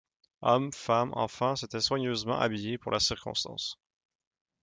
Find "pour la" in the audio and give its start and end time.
2.79-2.99